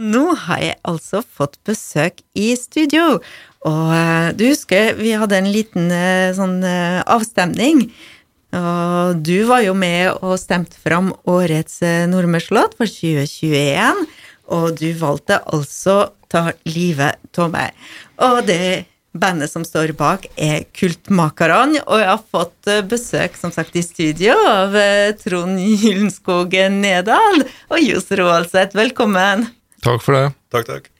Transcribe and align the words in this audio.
Nå 0.00 0.30
har 0.46 0.60
jeg 0.64 0.76
altså 0.88 1.20
fått 1.20 1.58
besøk 1.68 2.22
i 2.32 2.54
studio. 2.56 3.18
Og 3.68 3.90
eh, 3.92 4.30
du 4.32 4.46
husker 4.48 4.94
vi 4.96 5.12
hadde 5.18 5.36
en 5.36 5.50
liten 5.52 5.90
eh, 5.92 6.30
sånn 6.36 6.62
eh, 6.64 7.02
avstemning. 7.04 7.84
Og 8.56 9.20
du 9.22 9.44
var 9.46 9.60
jo 9.62 9.76
med 9.78 10.24
og 10.24 10.40
stemte 10.40 10.80
fram 10.80 11.12
årets 11.30 11.76
nordmørslåt 12.10 12.74
for 12.80 12.90
2021. 12.90 14.00
Og 14.56 14.72
du 14.80 14.88
valgte 14.98 15.42
altså 15.52 16.14
Ta 16.30 16.52
livet 16.62 17.38
av 17.42 17.48
meg. 17.50 17.74
Og 18.22 18.44
det 18.46 18.86
bandet 19.10 19.50
som 19.50 19.64
står 19.66 19.96
bak, 19.98 20.28
er 20.38 20.62
Kultmakerne. 20.78 21.82
Og 21.90 21.98
jeg 21.98 22.06
har 22.06 22.22
fått 22.22 22.70
besøk, 22.86 23.34
som 23.34 23.50
sagt, 23.50 23.74
i 23.74 23.82
studio 23.82 24.38
av 24.46 24.78
Trond 25.22 25.58
Gyllenskogen 25.58 26.78
Nedal 26.86 27.42
og 27.42 27.82
Johs 27.82 28.14
Roaldseth. 28.14 28.78
Velkommen. 28.78 29.50
Takk 29.84 30.04
for 30.04 30.16
det. 30.16 30.26
Takk, 30.52 30.68
takk. 30.68 30.90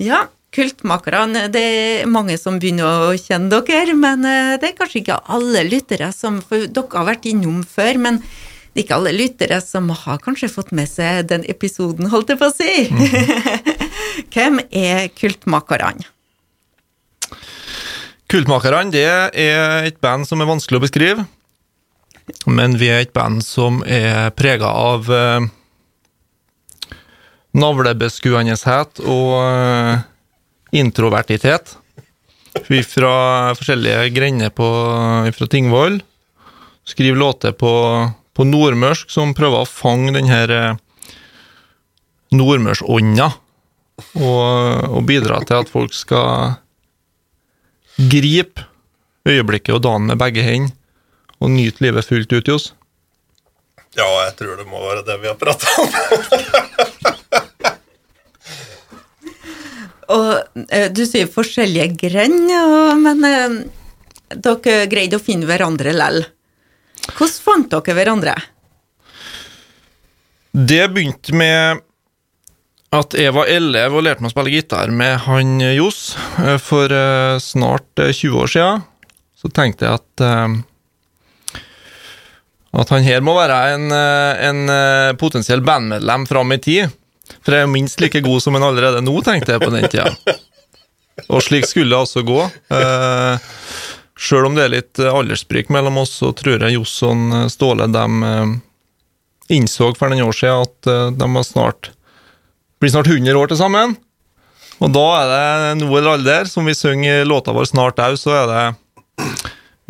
Ja, 0.00 0.26
Kultmakerne, 0.50 1.44
det 1.46 1.60
er 1.62 2.08
mange 2.10 2.34
som 2.40 2.56
begynner 2.58 3.10
å 3.10 3.10
kjenne 3.14 3.60
dere, 3.62 3.94
men 3.94 4.24
eh, 4.26 4.56
det 4.58 4.72
er 4.72 4.78
kanskje 4.80 4.98
ikke 5.04 5.18
alle 5.30 5.62
lyttere 5.68 6.08
som 6.10 6.40
For 6.42 6.66
dere 6.66 6.98
har 6.98 7.06
vært 7.06 7.28
innom 7.30 7.60
før, 7.62 8.00
men 8.02 8.18
det 8.18 8.80
er 8.80 8.82
ikke 8.82 8.96
alle 8.98 9.12
lyttere 9.14 9.60
som 9.62 9.86
har 9.94 10.18
kanskje 10.24 10.50
fått 10.50 10.72
med 10.74 10.90
seg 10.90 11.28
den 11.30 11.46
episoden, 11.50 12.10
holdt 12.10 12.34
jeg 12.34 12.40
på 12.40 12.48
å 12.50 12.54
si. 12.54 12.72
Hvem 14.34 14.58
er 14.74 15.06
Kultmakerne? 15.14 16.10
Kultmakerne 18.30 18.94
det 18.94 19.06
er 19.06 19.86
et 19.86 20.02
band 20.02 20.26
som 20.26 20.42
er 20.42 20.50
vanskelig 20.50 20.78
å 20.78 20.84
beskrive. 20.86 21.28
Men 22.50 22.74
vi 22.78 22.90
er 22.90 23.04
et 23.04 23.14
band 23.14 23.42
som 23.46 23.84
er 23.86 24.30
prega 24.38 24.70
av 24.70 25.10
eh, 27.54 27.60
navlebeskuendhet 27.60 29.00
og 29.04 29.34
eh, 29.42 29.98
introvertitet. 30.72 31.76
Fra 32.50 33.54
forskjellige 33.54 34.10
grender 34.10 34.50
på, 34.50 34.66
fra 35.32 35.46
Tingvoll 35.46 36.00
skriver 36.84 37.16
låter 37.16 37.52
på, 37.52 38.10
på 38.34 38.44
nordmørsk 38.44 39.10
som 39.10 39.34
prøver 39.34 39.62
å 39.62 39.68
fange 39.68 40.14
den 40.16 40.26
her 40.26 40.50
eh, 40.50 40.74
nordmørsånda, 42.34 43.30
og, 44.16 44.42
og 44.96 45.02
bidra 45.06 45.42
til 45.44 45.60
at 45.60 45.70
folk 45.70 45.94
skal 45.94 46.56
gripe 48.10 48.64
øyeblikket 49.28 49.74
og 49.76 49.82
dagen 49.84 50.08
med 50.08 50.18
begge 50.18 50.42
hendene 50.46 50.76
og 51.40 51.50
nyte 51.54 51.84
livet 51.84 52.04
fullt 52.04 52.32
ut, 52.32 52.48
i 52.48 52.52
oss. 52.52 52.66
Ja, 53.96 54.06
jeg 54.26 54.34
tror 54.38 54.58
det 54.60 54.66
må 54.68 54.80
være 54.82 55.06
det 55.06 55.16
vi 55.22 55.30
har 55.30 55.38
prata 55.40 55.66
om. 55.80 55.88
Og 60.10 60.26
eh, 60.34 60.49
du 60.94 61.02
sier 61.06 61.30
forskjellige 61.30 61.94
grender, 62.00 62.96
men 63.00 63.26
eh, 63.28 63.58
dere 64.34 64.86
greide 64.90 65.18
å 65.18 65.22
finne 65.22 65.48
hverandre 65.48 65.94
lell. 65.96 66.24
Hvordan 67.16 67.38
fant 67.44 67.70
dere 67.72 67.96
hverandre? 67.96 68.34
Det 70.50 70.82
begynte 70.90 71.34
med 71.38 71.84
at 72.90 73.14
jeg 73.14 73.30
var 73.36 73.46
elev 73.46 73.94
og 73.94 74.02
lærte 74.02 74.24
meg 74.24 74.32
å 74.32 74.34
spille 74.34 74.50
gitar 74.56 74.90
med 74.90 75.20
han 75.28 75.60
Johs 75.76 76.16
eh, 76.42 76.56
for 76.58 76.90
eh, 76.90 77.36
snart 77.42 78.02
eh, 78.02 78.10
20 78.10 78.40
år 78.42 78.50
siden. 78.50 78.82
Så 79.38 79.50
tenkte 79.54 79.86
jeg 79.86 80.00
at 80.00 80.24
eh, 80.26 80.58
at 82.80 82.90
han 82.94 83.02
her 83.02 83.22
må 83.26 83.34
være 83.34 83.58
en, 83.74 83.86
eh, 83.94 84.42
en 84.46 84.60
eh, 84.70 85.12
potensiell 85.18 85.62
bandmedlem 85.66 86.26
fram 86.30 86.54
i 86.54 86.60
tid. 86.62 86.92
For 87.40 87.54
jeg 87.54 87.66
er 87.66 87.70
minst 87.70 88.02
like 88.02 88.22
god 88.22 88.42
som 88.42 88.54
han 88.58 88.66
allerede 88.66 89.02
nå, 89.02 89.14
tenkte 89.26 89.54
jeg 89.54 89.62
på 89.62 89.72
den 89.74 89.86
tida. 89.90 90.10
Og 91.28 91.42
slik 91.44 91.66
skulle 91.68 91.92
det 91.92 92.00
altså 92.00 92.22
gå. 92.26 92.42
Eh, 92.72 93.52
Sjøl 94.20 94.50
om 94.50 94.56
det 94.56 94.66
er 94.66 94.74
litt 94.74 95.00
eh, 95.00 95.08
alderssprik 95.08 95.70
mellom 95.72 96.02
oss, 96.02 96.18
så 96.20 96.34
tror 96.36 96.60
jeg 96.60 96.76
Josson 96.76 97.30
eh, 97.32 97.46
Ståle 97.52 97.86
de 97.88 98.04
eh, 98.28 98.52
innså 99.56 99.94
for 99.96 100.12
noen 100.12 100.26
år 100.28 100.36
siden 100.36 100.66
at 100.66 101.16
de 101.18 101.28
var 101.34 101.46
snart 101.46 101.90
blir 102.80 102.92
snart 102.92 103.08
100 103.10 103.36
år 103.36 103.50
til 103.50 103.58
sammen. 103.60 103.96
Og 104.80 104.92
da 104.94 105.06
er 105.18 105.32
det 105.32 105.72
nå 105.82 105.88
eller 105.90 106.14
alder, 106.14 106.46
som 106.48 106.68
vi 106.68 106.76
synger 106.76 107.26
låta 107.28 107.52
vår 107.52 107.66
'Snart 107.68 107.98
au, 108.00 108.14
så 108.16 108.36
er 108.38 108.46
det 108.48 109.24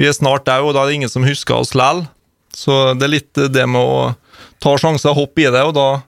Vi 0.00 0.08
er 0.08 0.16
snart 0.16 0.48
au, 0.48 0.68
og 0.68 0.74
da 0.74 0.82
er 0.82 0.86
det 0.86 0.94
ingen 0.94 1.12
som 1.12 1.26
husker 1.26 1.60
oss 1.60 1.74
lell. 1.74 2.06
Så 2.56 2.94
det 2.98 3.04
er 3.04 3.14
litt 3.18 3.34
det 3.34 3.66
med 3.68 3.82
å 3.82 4.14
ta 4.58 4.72
sjanser, 4.78 5.14
hoppe 5.14 5.44
i 5.44 5.50
det, 5.50 5.62
og 5.62 5.74
da 5.74 6.02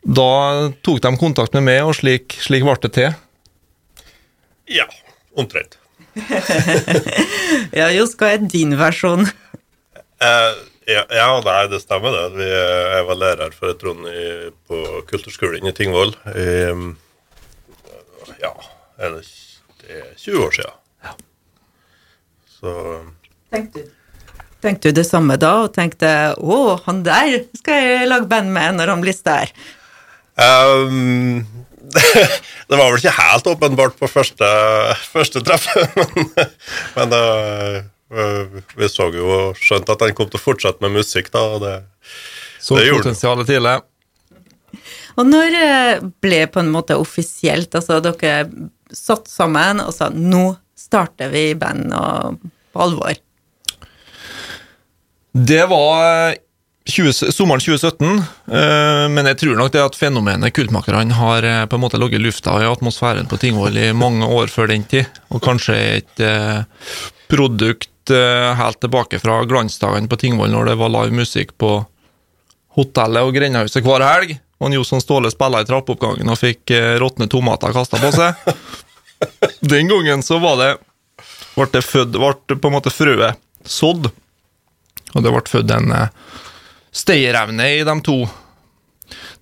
Da 0.00 0.72
tok 0.82 1.00
de 1.04 1.16
kontakt 1.20 1.52
med 1.52 1.62
meg, 1.62 1.82
og 1.84 1.94
slik, 1.94 2.32
slik 2.40 2.64
ble 2.64 2.74
det 2.80 2.92
til. 2.96 3.12
Ja, 4.70 4.86
omtrent. 5.34 5.78
Ja, 7.78 7.88
Johs, 7.94 8.16
hva 8.18 8.32
er 8.34 8.42
din 8.50 8.74
versjon? 8.78 9.26
Uh, 10.20 10.54
ja, 10.90 11.04
ja, 11.14 11.28
nei, 11.44 11.60
det 11.70 11.80
stemmer 11.82 12.14
det. 12.14 12.24
Vi, 12.38 12.48
jeg 12.48 13.06
var 13.08 13.18
lærer 13.20 13.54
for 13.56 13.76
Trond 13.78 14.08
i, 14.10 14.50
på 14.68 14.80
kulturskolen 15.10 15.70
i 15.70 15.74
Tingvoll 15.76 16.12
i 16.34 16.48
um, 16.70 16.90
Ja, 18.40 18.52
det, 18.98 19.22
er 19.86 20.12
20 20.18 20.44
år 20.44 20.56
siden. 20.58 20.76
Så 22.60 22.74
Tenkte 23.50 23.84
du? 23.84 23.96
Tenkte 24.60 24.90
du 24.90 24.98
det 24.98 25.06
samme 25.08 25.38
da, 25.40 25.54
og 25.64 25.72
tenkte 25.72 26.08
'Å, 26.36 26.58
han 26.84 27.00
der 27.06 27.46
skal 27.56 27.80
jeg 27.80 28.10
lage 28.10 28.28
band 28.28 28.52
med 28.52 28.76
når 28.76 28.92
han 28.92 29.04
blir 29.04 29.16
stær'? 29.16 29.54
um, 30.36 31.46
Det 32.70 32.78
var 32.78 32.90
vel 32.90 33.00
ikke 33.00 33.16
helt 33.16 33.48
åpenbart 33.50 33.96
på 33.98 34.08
første, 34.10 34.48
første 35.10 35.42
treff, 35.46 35.66
men, 35.98 36.28
men 36.96 37.16
uh, 37.16 38.60
vi 38.78 38.90
så 38.90 39.08
jo 39.14 39.26
og 39.34 39.58
skjønte 39.58 39.94
at 39.94 40.04
han 40.06 40.16
kom 40.18 40.30
til 40.30 40.38
å 40.38 40.44
fortsette 40.44 40.84
med 40.84 40.94
musikk, 41.00 41.32
da. 41.34 41.46
og 41.56 41.64
det 41.64 41.76
Så 42.62 42.78
Det 42.78 42.90
potensialet 42.92 43.50
tidlig. 43.50 43.80
Og 45.18 45.26
når 45.26 45.56
eh, 45.58 46.02
ble 46.22 46.44
på 46.52 46.62
en 46.62 46.70
måte 46.72 46.96
offisielt, 46.98 47.74
altså 47.74 47.98
dere 48.04 48.44
satt 48.94 49.26
sammen 49.30 49.82
og 49.82 49.92
sa 49.94 50.08
'nå 50.10 50.44
starter 50.78 51.30
vi 51.32 51.54
band 51.58 51.92
og 51.94 52.38
på 52.72 52.84
alvor'? 52.86 53.18
Det 55.32 55.64
var 55.70 56.36
20, 56.90 57.12
sommeren 57.32 57.60
2017, 57.60 58.18
eh, 58.52 59.06
men 59.12 59.28
jeg 59.30 59.38
tror 59.40 59.56
nok 59.58 59.72
det 59.74 59.82
at 59.82 59.96
fenomenet 59.98 60.54
Kultmakerne 60.54 61.16
har 61.18 61.46
eh, 61.46 61.62
på 61.66 61.78
en 61.78 61.82
måte 61.82 62.00
ligget 62.00 62.20
i 62.20 62.24
lufta 62.24 62.56
i 62.60 62.68
atmosfæren 62.68 63.28
på 63.30 63.38
Tingvoll 63.40 63.78
i 63.78 63.92
mange 63.96 64.26
år 64.26 64.52
før 64.52 64.70
den 64.70 64.84
tid, 64.90 65.08
og 65.30 65.42
kanskje 65.44 65.76
et 66.00 66.22
eh, 66.24 66.62
produkt 67.30 67.88
helt 68.10 68.80
tilbake 68.82 69.20
fra 69.22 69.36
glansdagene 69.46 70.10
på 70.10 70.16
Tingvoll, 70.18 70.50
når 70.50 70.70
det 70.70 70.78
var 70.80 70.90
live 70.90 71.14
musikk 71.14 71.52
på 71.60 71.76
hotellet 72.74 73.22
og 73.22 73.36
grendehuset 73.36 73.84
hver 73.86 74.02
helg, 74.02 74.32
og 74.58 74.74
Josson 74.74 75.02
Ståle 75.04 75.30
spilla 75.30 75.60
i 75.62 75.68
trappeoppgangen 75.68 76.32
og 76.32 76.40
fikk 76.40 76.72
råtne 76.98 77.28
tomater 77.30 77.76
kasta 77.76 78.00
på 78.02 78.10
seg. 78.16 78.40
Den 79.60 79.92
gangen 79.92 80.24
så 80.26 80.40
var 80.42 80.58
det 80.58 80.72
ble 81.54 81.68
det 81.76 81.84
født, 81.86 82.18
ble 82.18 82.56
på 82.56 82.72
en 82.72 82.76
måte 82.80 82.90
frøet 82.90 83.38
sådd, 83.62 84.10
og 85.14 85.22
det 85.22 85.34
ble 85.36 85.46
født 85.52 85.76
en 85.76 85.94
stayerevne 86.92 87.66
i 87.78 87.82
de 87.86 87.96
to, 88.04 88.18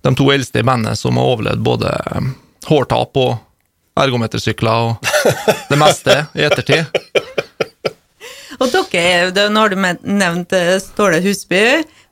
de 0.05 0.15
to 0.15 0.29
eldste 0.33 0.61
i 0.61 0.67
bandet 0.67 0.99
som 0.99 1.17
har 1.19 1.31
overlevd 1.33 1.63
både 1.65 1.91
eh, 1.91 2.31
hårtap 2.69 3.17
og 3.21 3.37
ergometersykler 3.99 4.89
og 4.89 5.11
det 5.69 5.79
meste 5.79 6.21
i 6.37 6.45
ettertid. 6.47 6.85
Og 8.59 8.67
dere, 8.91 9.45
nå 9.47 9.61
har 9.61 9.71
du 9.71 9.77
nevnt 9.79 10.51
eh, 10.57 10.73
Ståle 10.83 11.21
Husby, 11.23 11.61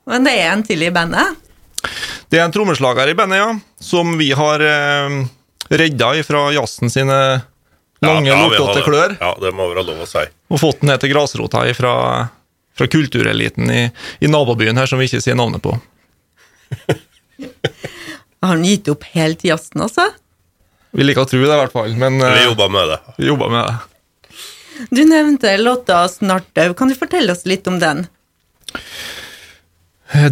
men 0.08 0.24
det 0.24 0.32
er 0.40 0.54
en 0.54 0.62
til 0.64 0.80
i 0.86 0.88
bandet. 0.94 1.36
Det 2.32 2.38
er 2.40 2.46
en 2.46 2.54
trommeslager 2.54 3.10
i 3.12 3.16
bandet, 3.18 3.42
ja, 3.42 3.50
som 3.84 4.14
vi 4.16 4.30
har 4.36 4.64
eh, 4.64 5.18
redda 5.68 6.14
fra 6.24 6.46
jazzen 6.56 6.88
sine 6.92 7.18
lange, 8.00 8.30
Ja, 8.30 8.38
ja, 8.38 8.48
vi 8.48 8.56
lortete 8.62 8.86
klør, 8.86 9.16
Ja, 9.20 9.34
det 9.42 9.52
må 9.56 9.68
være 9.68 9.84
lov 9.90 10.00
å 10.04 10.08
si. 10.08 10.24
og 10.48 10.60
fått 10.62 10.80
den 10.80 10.92
ned 10.92 11.02
til 11.02 11.12
grasrota 11.12 11.66
fra, 11.76 11.92
fra 12.78 12.86
kultureliten 12.90 13.70
i, 13.74 13.82
i 14.22 14.30
nabobyen 14.30 14.78
her, 14.78 14.86
som 14.90 15.00
vi 15.02 15.08
ikke 15.10 15.20
sier 15.24 15.38
navnet 15.38 15.62
på. 15.64 15.74
Har 18.40 18.54
han 18.54 18.64
gitt 18.64 18.88
opp 18.92 19.04
helt 19.14 19.44
jazzen, 19.44 19.82
altså? 19.82 20.08
Vi 20.94 21.04
liker 21.04 21.26
å 21.26 21.28
tro 21.28 21.40
det, 21.42 21.50
i 21.52 21.60
hvert 21.60 21.74
fall, 21.74 21.94
men 21.98 22.20
Vi 22.22 22.28
eh, 22.30 22.44
jobber 22.46 22.70
med 22.72 22.88
det. 22.94 22.98
vi 23.18 23.26
jobber 23.28 23.52
med 23.52 23.66
det. 23.68 23.76
Du 24.94 25.02
nevnte 25.04 25.56
låta 25.58 26.08
'Snart 26.08 26.54
dau'. 26.54 26.74
Kan 26.74 26.88
du 26.88 26.94
fortelle 26.94 27.32
oss 27.32 27.44
litt 27.46 27.66
om 27.66 27.80
den? 27.82 28.06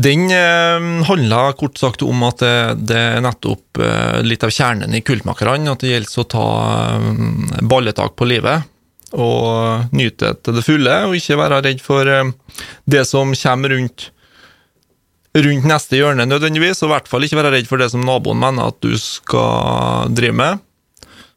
Den 0.00 0.30
eh, 0.30 1.04
handla 1.04 1.52
kort 1.52 1.78
sagt 1.78 2.02
om 2.02 2.22
at 2.24 2.38
det, 2.40 2.74
det 2.88 2.96
er 2.96 3.20
nettopp 3.20 3.78
eh, 3.82 4.22
litt 4.24 4.44
av 4.46 4.50
kjernen 4.54 4.94
i 4.94 5.02
Kultmakerne, 5.04 5.68
at 5.74 5.82
det 5.84 5.90
gjelder 5.90 6.22
å 6.22 6.24
ta 6.32 6.46
eh, 6.94 7.60
balletak 7.60 8.14
på 8.16 8.24
livet. 8.30 8.64
Og 9.16 9.94
nyte 9.96 10.32
det 10.32 10.44
til 10.44 10.58
det 10.58 10.64
fulle, 10.66 10.98
og 11.08 11.16
ikke 11.16 11.38
være 11.40 11.62
redd 11.64 11.80
for 11.84 12.08
eh, 12.10 12.34
det 12.84 13.06
som 13.08 13.32
kommer 13.32 13.72
rundt 13.76 14.10
rundt 15.36 15.66
neste 15.68 15.98
hjørne 15.98 16.24
nødvendigvis, 16.24 16.80
og 16.82 16.88
i 16.88 16.94
hvert 16.94 17.08
fall 17.10 17.26
ikke 17.26 17.36
være 17.36 17.50
redd 17.56 17.66
for 17.68 17.80
det 17.80 17.90
som 17.92 18.04
naboen 18.06 18.40
mener 18.40 18.70
at 18.70 18.78
du 18.84 18.94
skal 19.00 20.12
drive 20.16 20.36
med. 20.36 20.62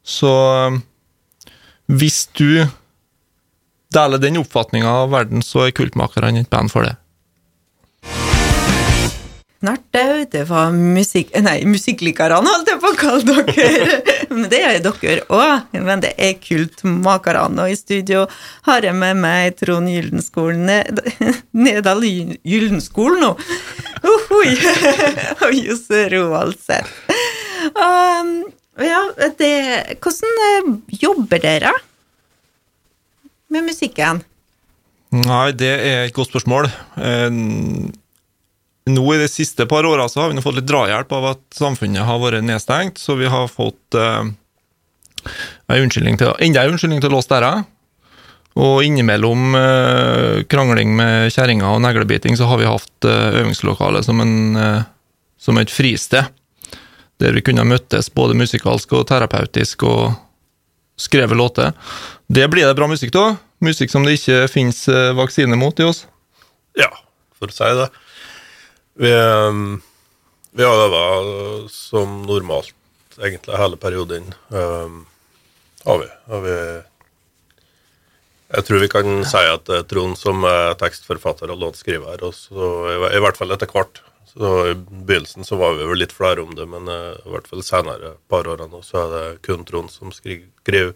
Så 0.00 0.32
hvis 1.90 2.24
du 2.38 2.64
deler 3.92 4.22
den 4.22 4.40
oppfatninga 4.40 4.88
av 5.02 5.12
verden, 5.12 5.44
så 5.44 5.66
er 5.66 5.76
Kultmakerne 5.76 6.40
et 6.40 6.50
band 6.50 6.72
for 6.72 6.86
det. 6.86 6.96
Snart 9.60 9.96
er 9.98 10.22
det 10.32 10.46
var 10.48 10.70
musikk... 10.72 11.34
Nei, 11.44 11.58
musikklikerne 11.68 12.38
holdt 12.40 12.70
jeg 12.70 12.80
på 12.80 12.92
å 12.94 12.96
kalle 12.96 13.42
dere. 13.44 13.98
Men 14.38 14.46
det 14.50 14.60
er 14.62 14.78
dere 14.84 15.24
òg. 15.32 15.74
Men 15.74 16.02
det 16.04 16.12
er 16.14 16.38
kultmakerne. 16.38 17.64
Og 17.64 17.72
i 17.72 17.78
studio 17.78 18.26
har 18.68 18.86
jeg 18.86 18.94
med 18.96 19.18
meg 19.18 19.56
Trond 19.58 19.90
Gyldenskolen 19.90 20.70
Nedal 21.50 22.06
Gyldenskolen 22.50 23.24
nå. 23.26 23.34
Ohoi! 24.06 24.54
Og 25.44 25.54
Josse 25.58 26.06
Roaldseth. 26.14 26.94
Um, 27.74 28.30
ja, 28.80 29.02
det 29.36 29.52
Hvordan 30.00 30.38
eh, 30.46 30.68
jobber 31.02 31.42
dere 31.42 31.74
med 33.50 33.66
musikken? 33.66 34.22
Nei, 35.10 35.50
det 35.58 35.72
er 35.74 36.04
et 36.06 36.14
godt 36.14 36.30
spørsmål. 36.30 36.70
Nå 38.90 39.04
i 39.14 39.20
de 39.20 39.28
siste 39.30 39.66
par 39.70 39.86
åra 39.86 40.06
har 40.08 40.32
vi 40.32 40.42
fått 40.44 40.58
litt 40.60 40.68
drahjelp 40.70 41.12
av 41.12 41.26
at 41.34 41.42
samfunnet 41.54 42.06
har 42.06 42.20
vært 42.22 42.46
nedstengt, 42.46 42.98
så 42.98 43.16
vi 43.20 43.28
har 43.30 43.50
fått 43.50 43.98
eh, 43.98 44.30
en 45.70 45.84
unnskyldning 45.84 46.18
til, 46.20 46.32
enda 46.40 46.64
en 46.64 46.74
unnskyldning 46.74 47.02
til 47.02 47.12
å 47.12 47.18
låse 47.18 47.30
døra. 47.30 47.52
Og 48.60 48.82
innimellom 48.82 49.54
eh, 49.54 50.40
krangling 50.50 50.96
med 50.98 51.30
kjerringa 51.32 51.70
og 51.70 51.84
neglebiting, 51.84 52.36
så 52.36 52.48
har 52.50 52.58
vi 52.60 52.68
hatt 52.68 53.06
eh, 53.08 53.40
øvingslokale 53.42 54.02
som, 54.04 54.20
en, 54.24 54.56
eh, 54.56 54.88
som 55.38 55.60
et 55.60 55.70
fristed. 55.70 56.32
Der 57.20 57.36
vi 57.36 57.44
kunne 57.44 57.68
møttes 57.68 58.08
både 58.12 58.34
musikalsk 58.38 58.94
og 58.96 59.06
terapeutisk 59.10 59.84
og 59.84 60.16
skrevet 61.00 61.36
låter. 61.36 61.72
Det 62.28 62.48
blir 62.50 62.66
det 62.66 62.76
bra 62.78 62.88
musikk 62.90 63.14
av. 63.20 63.36
Musikk 63.60 63.92
som 63.92 64.06
det 64.06 64.18
ikke 64.18 64.46
finnes 64.50 64.86
eh, 64.88 65.12
vaksine 65.16 65.58
mot 65.60 65.76
i 65.80 65.86
oss. 65.86 66.06
Ja, 66.80 66.90
for 67.38 67.52
å 67.52 67.54
si 67.54 67.70
det. 67.76 67.90
Vi, 69.00 69.14
um, 69.14 69.82
vi 70.50 70.64
har 70.64 70.76
øva 70.76 71.04
som 71.72 72.18
normalt 72.28 72.74
egentlig 73.16 73.56
hele 73.56 73.78
perioden. 73.80 74.26
Um, 74.48 75.06
har 75.86 76.02
vi. 76.02 76.08
Har 76.28 76.42
vi 76.44 76.56
jeg 78.50 78.66
tror 78.66 78.82
vi 78.82 78.90
kan 78.92 79.22
si 79.24 79.40
at 79.46 79.64
det 79.70 79.78
er 79.78 79.86
Trond 79.88 80.18
som 80.20 80.44
er 80.44 80.74
tekstforfatter 80.76 81.48
og 81.54 81.62
låtskriver, 81.62 82.20
og 82.26 82.34
så 82.36 82.68
i, 82.90 82.96
i 83.16 83.22
hvert 83.24 83.40
fall 83.40 83.54
etter 83.54 83.70
hvert. 83.72 84.02
Så 84.34 84.50
I 84.68 84.74
begynnelsen 84.76 85.48
så 85.48 85.56
var 85.56 85.78
vi 85.78 85.86
vel 85.88 86.02
litt 86.02 86.12
flere 86.12 86.44
om 86.44 86.52
det, 86.58 86.66
men 86.68 86.90
uh, 86.90 87.16
i 87.24 87.32
hvert 87.32 87.48
fall 87.48 87.64
senere 87.64 88.18
par 88.28 88.50
årene 88.52 88.82
så 88.84 89.06
er 89.06 89.14
det 89.14 89.24
kun 89.48 89.64
Trond 89.64 89.88
som 89.94 90.12
skriver 90.12 90.92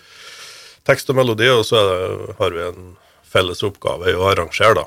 tekst 0.85 1.09
og 1.09 1.23
melodi, 1.23 1.49
og 1.49 1.65
så 1.65 1.81
det, 1.89 2.37
har 2.37 2.53
vi 2.53 2.69
en 2.69 2.93
felles 3.33 3.65
oppgave 3.65 4.13
i 4.13 4.19
å 4.19 4.29
arrangere, 4.29 4.83
da. 4.83 4.87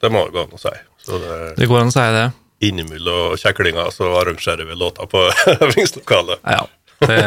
Det 0.00 0.10
må 0.12 0.24
det 0.26 0.34
gå 0.34 0.44
an 0.46 0.56
å 0.56 0.60
si. 0.60 0.74
Det, 1.06 1.38
det, 1.56 1.68
går 1.68 1.84
an 1.84 1.92
å 1.92 1.94
si 1.94 2.04
det. 2.16 2.26
Innimellom 2.68 3.38
kjeklinga 3.40 3.86
så 3.94 4.10
arrangerer 4.20 4.68
vi 4.68 4.76
låter 4.76 5.08
på 5.10 5.24
øvingslokalet. 5.56 6.42
Ja, 6.44 6.66
det, 7.04 7.22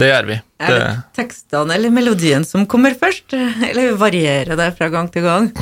det, 0.00 0.08
gjør 0.10 0.30
vi. 0.30 0.40
Er 0.60 0.74
det 0.76 0.88
tekstene 1.16 1.76
eller 1.76 1.92
melodien 1.92 2.44
som 2.48 2.66
kommer 2.68 2.96
først, 2.96 3.36
eller 3.36 3.96
varierer 4.00 4.60
det 4.60 4.72
fra 4.78 4.90
gang 4.92 5.08
til 5.12 5.28
gang? 5.28 5.52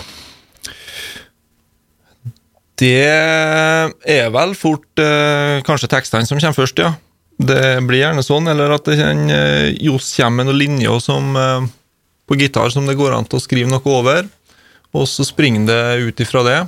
Det 2.78 3.02
er 3.02 4.30
vel 4.30 4.54
fort 4.54 5.02
eh, 5.02 5.58
kanskje 5.66 5.90
tekstene 5.90 6.26
som 6.28 6.38
kommer 6.38 6.58
først, 6.60 6.82
ja. 6.82 6.94
Det 7.38 7.78
blir 7.86 8.02
gjerne 8.02 8.22
sånn, 8.26 8.50
eller 8.50 8.74
at 8.74 8.86
det 8.86 8.98
eh, 9.02 9.74
Johs 9.86 10.10
kommer 10.16 10.42
med 10.42 10.50
noen 10.50 10.60
linjer 10.62 11.02
som, 11.02 11.34
eh, 11.38 11.66
på 12.26 12.38
gitar 12.38 12.70
som 12.74 12.86
det 12.86 12.98
går 12.98 13.14
an 13.16 13.26
til 13.26 13.38
å 13.38 13.42
skrive 13.42 13.70
noe 13.70 13.82
over, 13.82 14.26
og 14.96 15.08
så 15.08 15.26
springer 15.26 15.66
det 15.68 16.08
ut 16.08 16.20
ifra 16.24 16.44
det. 16.46 16.58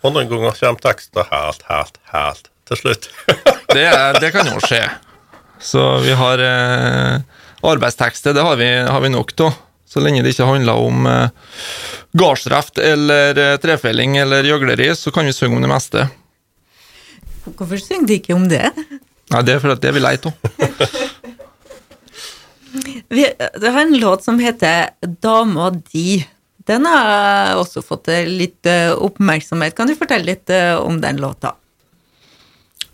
Og 0.00 0.14
noen 0.14 0.28
ganger 0.30 0.56
kommer 0.56 0.80
tekster 0.80 1.26
helt, 1.28 1.64
helt, 1.68 1.98
helt 2.12 2.48
til 2.70 2.80
slutt. 2.80 3.10
det, 3.76 3.88
det, 4.20 4.30
kan 4.32 4.48
jo 4.48 4.60
skje. 4.64 4.84
Så 5.60 5.82
vi 6.04 6.14
har 6.16 6.40
eh, 6.40 7.20
arbeidstekster, 7.60 8.32
det 8.36 8.46
har 8.46 8.56
vi, 8.60 8.70
har 8.88 9.04
vi 9.04 9.12
nok 9.12 9.34
av. 9.44 9.58
Så 9.90 10.00
lenge 10.00 10.22
det 10.22 10.32
ikke 10.32 10.46
handler 10.46 10.78
om 10.78 11.06
eh, 11.10 11.28
gardsreft 12.16 12.78
eller 12.78 13.36
eh, 13.36 13.56
trefelling 13.60 14.16
eller 14.22 14.46
gjøgleri, 14.46 14.92
så 14.96 15.12
kan 15.12 15.26
vi 15.26 15.34
synge 15.36 15.58
om 15.58 15.64
det 15.66 15.72
meste. 15.72 16.06
Hvorfor 17.44 17.80
synger 17.82 18.06
de 18.08 18.20
ikke 18.20 18.36
om 18.36 18.46
det? 18.48 18.70
Nei, 19.30 19.42
Det 19.46 19.56
er 19.56 19.62
fordi 19.62 19.80
det 19.82 19.90
er 19.90 19.96
vi 19.96 20.04
lei 20.04 20.16
av. 20.16 20.32
det 23.60 23.72
har 23.74 23.80
en 23.82 23.98
låt 23.98 24.24
som 24.24 24.38
heter 24.38 24.90
'Dama 25.02 25.70
di'. 25.92 26.24
Den 26.70 26.86
har 26.86 27.58
også 27.58 27.82
fått 27.82 28.08
litt 28.28 28.66
eh, 28.68 28.92
oppmerksomhet. 28.94 29.74
Kan 29.74 29.90
du 29.90 29.96
fortelle 29.98 30.28
litt 30.28 30.50
eh, 30.54 30.76
om 30.78 31.00
den 31.02 31.18
låta? 31.18 31.56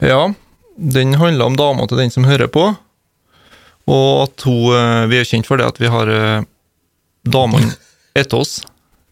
Ja, 0.01 0.33
den 0.77 1.15
handler 1.21 1.51
om 1.51 1.59
dama 1.61 1.85
til 1.89 2.01
den 2.01 2.13
som 2.13 2.25
hører 2.25 2.49
på. 2.53 2.71
Og 3.87 4.09
at 4.25 4.47
hun 4.49 4.73
eh, 4.77 5.03
Vi 5.13 5.21
er 5.21 5.29
kjent 5.29 5.49
for 5.49 5.61
det 5.61 5.69
at 5.69 5.81
vi 5.83 5.93
har 5.93 6.13
damene 7.27 7.75
etter 8.21 8.41
oss 8.41 8.63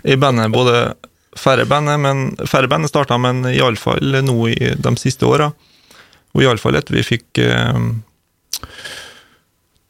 i 0.04 0.16
bandet. 0.16 0.52
Både 0.54 0.94
færre 1.36 1.68
bandet, 1.68 2.00
men 2.00 2.24
færre 2.48 2.70
bandet 2.70 2.92
starta, 2.92 3.18
men 3.20 3.44
iallfall 3.50 4.22
nå 4.24 4.38
i 4.54 4.74
de 4.80 4.96
siste 5.00 5.28
åra. 5.28 5.50
Og 6.32 6.44
iallfall 6.44 6.78
etter 6.78 6.96
vi 6.96 7.04
fikk 7.04 7.42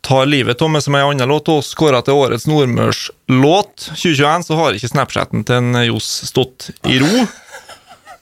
tar 0.05 0.29
livet 0.29 0.61
av 0.63 0.71
meg 0.73 0.85
som 0.85 0.97
ei 0.99 1.03
anna 1.05 1.27
låt, 1.29 1.49
og 1.49 1.65
skåra 1.65 2.03
til 2.05 2.19
årets 2.21 2.45
nordmørslåt 2.51 3.89
2021, 3.95 4.47
så 4.47 4.59
har 4.61 4.77
ikke 4.77 4.93
Snapchaten 4.93 5.45
til 5.49 5.63
en 5.63 5.81
Johs 5.87 6.11
stått 6.29 6.71
i 6.91 6.99
ro. 7.01 7.25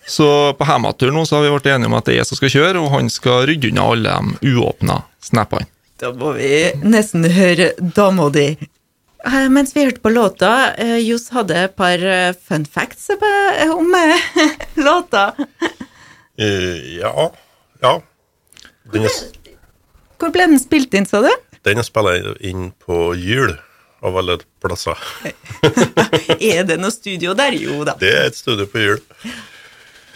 Så 0.06 0.26
på 0.58 0.66
hjemmetur 0.66 1.12
nå 1.14 1.24
så 1.26 1.38
har 1.38 1.46
vi 1.46 1.52
blitt 1.54 1.70
enige 1.74 1.90
om 1.90 1.96
at 1.98 2.06
det 2.06 2.16
er 2.16 2.22
jeg 2.22 2.30
som 2.30 2.38
skal 2.38 2.54
kjøre, 2.54 2.82
og 2.82 2.92
han 2.94 3.10
skal 3.12 3.46
rydde 3.50 3.70
unna 3.70 3.88
alle 3.94 4.14
de 4.18 4.54
uåpna 4.54 5.02
snappene. 5.22 5.68
Da 6.02 6.10
må 6.18 6.32
vi 6.34 6.50
nesten 6.82 7.26
høre 7.30 7.72
dama 7.78 8.26
di. 8.34 8.48
Eh, 9.22 9.46
mens 9.54 9.70
vi 9.76 9.84
hørte 9.84 10.02
på 10.02 10.10
låta, 10.10 10.72
eh, 10.74 10.96
Johs 10.98 11.28
hadde 11.30 11.54
et 11.68 11.76
par 11.78 12.02
eh, 12.02 12.32
fun 12.34 12.64
facts 12.66 13.06
om 13.70 13.94
låta. 14.88 15.28
Ja. 16.34 17.30
Ja. 17.82 17.94
Hvor 20.18 20.34
ble 20.34 20.48
den 20.50 20.58
spilt 20.58 20.94
inn, 20.98 21.06
sa 21.06 21.22
du? 21.22 21.30
Den 21.62 21.78
er 21.78 21.86
spilla 21.86 22.16
inn 22.42 22.72
på 22.82 23.12
jul, 23.14 23.52
av 24.02 24.16
alle 24.18 24.38
plasser. 24.62 24.98
er 26.52 26.64
det 26.66 26.78
noe 26.82 26.90
studio 26.90 27.36
der? 27.38 27.54
Jo 27.54 27.84
da. 27.86 27.94
Det 28.00 28.10
er 28.10 28.24
et 28.32 28.38
studio 28.38 28.66
på. 28.66 28.96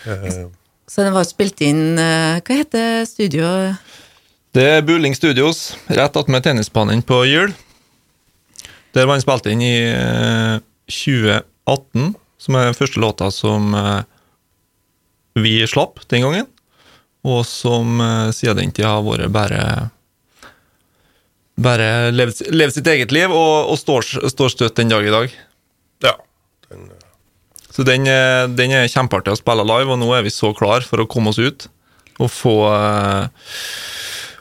Uh, 0.07 0.49
så 0.91 1.07
den 1.07 1.15
var 1.15 1.27
spilt 1.27 1.63
inn 1.67 1.99
uh, 1.99 2.43
Hva 2.43 2.59
heter 2.63 3.07
studioet? 3.07 3.79
Det 4.57 4.65
er 4.79 4.85
Buling 4.87 5.15
Studios, 5.15 5.77
rett 5.93 6.19
attmed 6.19 6.43
tennisbanen 6.43 7.03
på 7.07 7.21
Jul. 7.29 7.55
Der 8.97 9.07
var 9.07 9.19
den 9.19 9.23
spilt 9.23 9.47
inn 9.51 9.63
i 9.63 9.75
uh, 9.93 10.57
eh, 10.57 10.61
2018, 10.91 12.15
som 12.43 12.59
er 12.59 12.71
den 12.71 12.79
første 12.79 13.03
låta 13.03 13.31
som 13.35 13.75
vi 15.37 15.59
slapp 15.69 16.01
den 16.11 16.23
gangen. 16.25 16.47
Og 17.27 17.43
som 17.49 17.99
siden 18.33 18.61
den 18.61 18.73
tid 18.73 18.87
har 18.87 19.03
vært 19.03 19.33
bare 19.35 19.63
bare 21.57 22.11
levd, 22.13 22.43
levd 22.53 22.77
sitt 22.77 22.89
eget 22.93 23.15
liv 23.15 23.33
og, 23.33 23.73
og 23.73 23.79
står, 23.81 24.11
står, 24.33 24.53
støtt 24.53 24.77
den 24.81 24.93
dag 24.93 25.07
i 25.07 25.15
dag. 25.15 25.37
Ja. 26.05 26.13
Den, 26.69 26.91
så 27.73 27.85
den, 27.85 28.09
den, 28.57 28.73
er 28.73 28.91
kjempeartig 28.93 29.35
å 29.35 29.39
spille 29.39 29.65
live, 29.67 29.93
og 29.93 30.01
nå 30.01 30.13
er 30.17 30.25
vi 30.25 30.33
så 30.33 30.53
klar 30.57 30.85
for 30.85 31.03
å 31.03 31.09
komme 31.11 31.33
oss 31.33 31.41
ut 31.41 31.69
og 32.17 32.31
få 32.33 32.55
uh, 32.73 33.27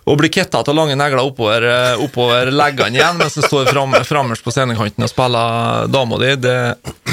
Å 0.05 0.13
bli 0.15 0.29
kitta 0.31 0.61
av 0.61 0.75
lange 0.77 0.95
negler 0.95 1.23
oppover, 1.25 1.65
uh, 1.65 2.03
oppover 2.03 2.51
leggene 2.53 2.99
igjen 2.99 3.19
mens 3.19 3.35
du 3.35 3.41
står 3.43 3.71
fram, 3.73 3.95
frammest 4.07 4.45
på 4.45 4.53
scenekanten 4.53 5.03
og 5.03 5.11
spiller 5.11 5.89
dama 5.91 6.19
di, 6.21 6.31
det, 6.39 6.57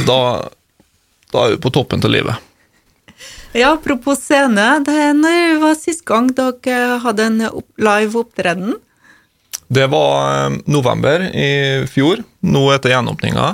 da, 0.07 0.19
da 1.33 1.47
er 1.47 1.57
du 1.57 1.63
på 1.65 1.73
toppen 1.75 2.05
av 2.05 2.13
livet. 2.13 2.49
Ja, 3.53 3.75
apropos 3.75 4.21
scene. 4.23 4.65
Det 4.85 4.95
er 4.97 5.17
når 5.17 5.59
var 5.61 5.75
sist 5.77 6.07
gang 6.09 6.31
dere 6.37 7.01
hadde 7.03 7.27
en 7.29 7.43
live 7.77 8.21
opptreden? 8.21 8.79
Det 9.73 9.89
var 9.93 10.47
eh, 10.47 10.57
november 10.69 11.25
i 11.33 11.51
fjor, 11.91 12.23
nå 12.45 12.65
etter 12.75 12.93
gjenåpninga. 12.93 13.53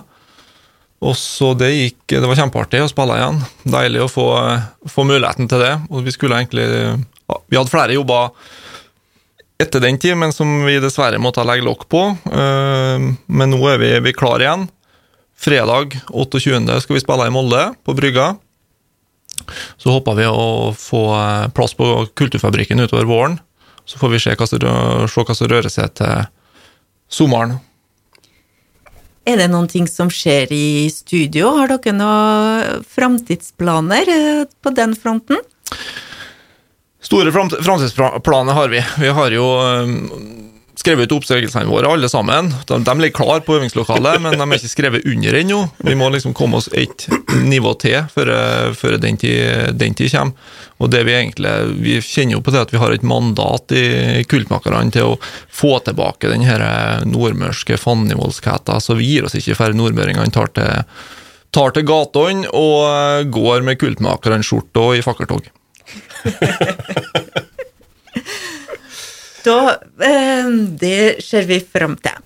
Og 0.99 1.15
så 1.15 1.53
det 1.55 1.69
gikk 1.71 2.17
Det 2.17 2.27
var 2.27 2.39
kjempeartig 2.41 2.81
å 2.83 2.89
spille 2.91 3.19
igjen. 3.21 3.37
Deilig 3.71 4.01
å 4.03 4.09
få, 4.11 4.25
få, 4.91 5.05
muligheten 5.07 5.47
til 5.51 5.63
det. 5.63 5.77
Og 5.93 6.03
vi 6.03 6.15
skulle 6.15 6.41
egentlig 6.41 6.67
Vi 7.47 7.59
hadde 7.59 7.71
flere 7.71 7.95
jobber 7.95 8.33
etter 9.59 9.83
den 9.83 9.99
tid, 9.99 10.15
men 10.15 10.31
som 10.31 10.47
vi 10.63 10.77
dessverre 10.79 11.19
måtte 11.19 11.43
legge 11.47 11.67
lokk 11.67 11.89
på. 11.91 12.03
Eh, 12.31 13.07
men 13.27 13.51
nå 13.55 13.59
er 13.71 13.81
vi, 13.83 13.95
vi 14.07 14.15
klar 14.15 14.43
igjen. 14.43 14.69
Fredag 15.39 15.97
28. 16.11 16.81
skal 16.83 16.99
vi 16.99 17.03
spille 17.03 17.27
i 17.27 17.35
Molde, 17.35 17.65
på 17.87 17.95
Brygga. 17.95 18.33
Så 19.79 19.95
håper 19.95 20.19
vi 20.19 20.29
å 20.31 20.71
få 20.79 21.03
eh, 21.15 21.51
plass 21.55 21.75
på 21.79 21.91
Kulturfabrikken 22.19 22.83
utover 22.83 23.07
våren. 23.11 23.39
Så 23.89 23.97
får 24.01 24.13
vi 24.13 24.21
se 24.21 24.35
hva 24.37 24.47
som, 24.51 24.61
rører 25.49 25.73
seg 25.73 25.95
til 25.97 26.27
sommeren. 27.09 27.57
Er 29.29 29.41
det 29.41 29.47
noen 29.53 29.69
ting 29.69 29.87
som 29.89 30.09
skjer 30.13 30.49
i 30.53 30.89
studio? 30.93 31.51
Har 31.59 31.73
dere 31.73 31.95
noen 31.97 32.85
framtidsplaner 32.89 34.09
eh, 34.13 34.45
på 34.65 34.73
den 34.77 34.95
fronten? 34.97 35.41
Store 37.05 37.33
fram- 37.33 37.53
framtidsplaner 37.53 38.57
har 38.57 38.73
vi. 38.73 38.81
Vi 39.01 39.11
har 39.21 39.33
jo 39.37 39.45
øhm, 39.63 39.99
skrevet 40.79 41.09
ut 41.09 41.17
oppsigelsene 41.19 41.67
våre, 41.67 41.91
alle 41.91 42.09
sammen. 42.09 42.53
De, 42.67 42.79
de 42.85 42.95
ligger 43.01 43.17
klar 43.17 43.41
på 43.43 43.57
øvingslokalet, 43.59 44.21
men 44.23 44.37
de 44.39 44.45
er 44.45 44.61
ikke 44.61 44.71
skrevet 44.71 45.07
under 45.11 45.39
ennå. 45.41 45.61
Vi 45.83 45.97
må 45.99 46.11
liksom 46.15 46.35
komme 46.39 46.61
oss 46.61 46.69
et 46.71 47.09
nivå 47.43 47.73
til 47.83 48.05
før, 48.13 48.31
før 48.79 48.99
den, 49.03 49.19
tid, 49.19 49.75
den 49.79 49.97
tid 49.99 50.13
kommer. 50.15 50.55
Og 50.79 50.93
det 50.93 51.03
Vi 51.09 51.15
egentlig, 51.17 51.53
vi 51.83 51.97
kjenner 52.05 52.37
jo 52.37 52.43
på 52.45 52.55
det 52.55 52.61
at 52.63 52.73
vi 52.73 52.79
har 52.79 52.95
et 52.95 53.03
mandat 53.03 53.75
i 53.75 54.23
Kultmakerne 54.31 54.95
til 54.95 55.15
å 55.15 55.19
få 55.51 55.79
tilbake 55.83 56.31
den 56.31 56.47
her 56.47 56.63
nordmørske 57.09 57.79
fandenivoldskæta, 57.81 58.79
så 58.79 58.95
vi 58.95 59.09
gir 59.11 59.27
oss 59.27 59.35
ikke 59.39 59.59
før 59.59 59.75
nordmøringene 59.75 60.31
tar 60.35 60.55
til, 60.55 60.87
tar 61.51 61.75
til 61.75 61.89
gatene 61.89 62.53
og 62.55 63.35
går 63.35 63.67
med 63.67 63.83
Kultmakerne-skjorte 63.83 64.87
og 64.87 65.01
i 65.01 65.03
fakkeltog. 65.03 65.51
Da, 69.45 69.59
eh, 70.05 70.49
det 70.81 71.23
ser 71.25 71.47
vi 71.49 71.61
fram 71.63 71.97
til. 72.03 72.25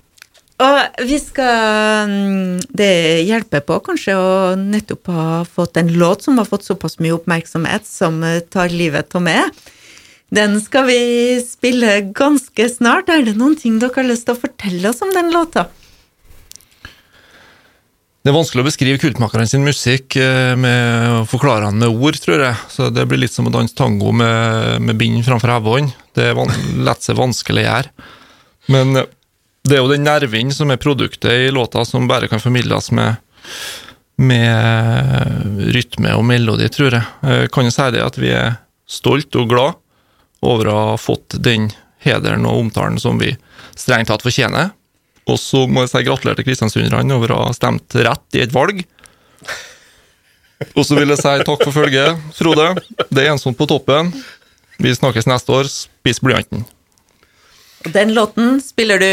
Og 0.63 1.05
vi 1.09 1.17
skal 1.19 2.09
mm, 2.09 2.59
Det 2.69 3.25
hjelper 3.25 3.63
på 3.65 3.79
kanskje 3.87 4.15
å 4.15 4.31
nettopp 4.59 5.09
ha 5.11 5.27
fått 5.49 5.79
en 5.81 5.89
låt 5.97 6.25
som 6.25 6.37
har 6.37 6.47
fått 6.49 6.67
såpass 6.67 6.99
mye 7.03 7.15
oppmerksomhet, 7.17 7.87
som 7.89 8.21
eh, 8.23 8.41
tar 8.53 8.73
livet 8.73 9.15
av 9.17 9.25
meg. 9.25 9.63
Den 10.33 10.57
skal 10.61 10.87
vi 10.89 10.99
spille 11.45 11.99
ganske 12.15 12.69
snart. 12.69 13.09
Er 13.09 13.25
det 13.25 13.35
noen 13.37 13.57
ting 13.59 13.77
dere 13.81 13.93
har 13.99 14.07
lyst 14.07 14.25
til 14.25 14.37
å 14.37 14.41
fortelle 14.41 14.89
oss 14.89 15.03
om 15.05 15.13
den 15.13 15.29
låta? 15.33 15.67
Det 18.23 18.31
er 18.31 18.37
vanskelig 18.37 18.63
å 18.63 18.67
beskrive 18.69 19.01
kultmakeren 19.01 19.49
sin 19.51 19.65
musikk 19.67 20.15
eh, 20.15 20.53
med 20.55 21.17
å 21.19 21.25
forklare 21.27 21.67
han 21.67 21.81
med 21.81 21.91
ord, 21.91 22.17
tror 22.23 22.45
jeg. 22.47 22.61
Så 22.71 22.87
det 22.93 23.03
blir 23.09 23.19
litt 23.25 23.33
som 23.35 23.49
å 23.49 23.53
danse 23.53 23.75
tango 23.75 24.13
med, 24.15 24.79
med 24.85 24.97
bind 25.01 25.19
framfor 25.27 25.51
hevehånd. 25.51 25.91
Det 26.13 26.29
lett 26.85 27.05
seg 27.05 27.19
vanskelig 27.19 27.65
gjøre. 27.65 28.09
Men 28.73 28.97
eh, 29.01 29.09
det 29.63 29.77
er 29.77 29.83
jo 29.83 29.91
den 29.91 30.03
nerven 30.03 30.51
som 30.51 30.71
er 30.73 30.81
produktet 30.81 31.47
i 31.47 31.51
låta, 31.53 31.85
som 31.87 32.07
bare 32.07 32.27
kan 32.27 32.41
formidles 32.43 32.91
med, 32.91 33.15
med 34.19 35.71
rytme 35.75 36.11
og 36.17 36.25
melodi, 36.27 36.67
tror 36.73 36.97
jeg. 36.97 37.07
Jeg 37.23 37.53
kan 37.55 37.69
jo 37.69 37.71
si 37.71 37.87
det 37.95 38.03
at 38.03 38.19
vi 38.19 38.33
er 38.35 38.57
stolt 38.89 39.35
og 39.39 39.47
glad 39.53 39.79
over 40.43 40.67
å 40.67 40.77
ha 40.91 40.97
fått 40.99 41.37
den 41.39 41.69
hederen 42.03 42.43
og 42.49 42.65
omtalen 42.65 42.99
som 42.99 43.21
vi 43.21 43.31
strengt 43.79 44.11
tatt 44.11 44.25
fortjener. 44.25 44.73
Og 45.31 45.39
så 45.39 45.63
må 45.71 45.85
jeg 45.85 45.93
si 45.93 46.03
gratulerer 46.03 46.41
til 46.41 46.49
kristiansunderne 46.49 47.15
over 47.15 47.31
å 47.31 47.41
ha 47.45 47.55
stemt 47.55 47.95
rett 47.95 48.35
i 48.35 48.43
et 48.43 48.51
valg. 48.51 48.83
Og 50.75 50.83
så 50.83 50.97
vil 50.97 51.11
jeg 51.11 51.19
si 51.21 51.45
takk 51.47 51.63
for 51.63 51.75
følget, 51.75 52.19
Frode. 52.35 52.73
Det 53.07 53.23
er 53.23 53.31
ensomt 53.33 53.57
på 53.59 53.67
toppen. 53.71 54.11
Vi 54.83 54.91
snakkes 54.91 55.29
neste 55.31 55.53
år. 55.55 55.69
Spis 55.71 56.19
blyanten. 56.19 56.65
Og 57.83 57.91
den 57.95 58.11
låten 58.15 58.57
spiller 58.63 58.99
du 58.99 59.11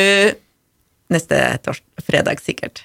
neste 1.15 1.39
fredag, 2.03 2.43
sikkert. 2.43 2.83